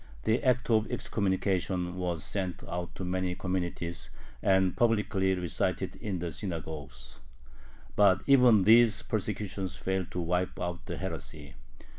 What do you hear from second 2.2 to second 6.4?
sent out to many communities, and publicly recited in the